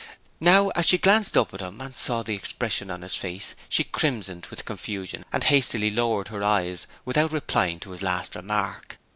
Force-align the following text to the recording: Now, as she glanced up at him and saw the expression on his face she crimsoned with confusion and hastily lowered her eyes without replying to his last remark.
Now, 0.39 0.69
as 0.69 0.87
she 0.87 0.97
glanced 0.97 1.37
up 1.37 1.53
at 1.53 1.59
him 1.61 1.79
and 1.79 1.95
saw 1.95 2.23
the 2.23 2.33
expression 2.33 2.89
on 2.89 3.03
his 3.03 3.13
face 3.15 3.53
she 3.69 3.83
crimsoned 3.83 4.47
with 4.47 4.65
confusion 4.65 5.23
and 5.31 5.43
hastily 5.43 5.91
lowered 5.91 6.29
her 6.29 6.43
eyes 6.43 6.87
without 7.05 7.31
replying 7.31 7.79
to 7.81 7.91
his 7.91 8.01
last 8.01 8.35
remark. 8.35 8.97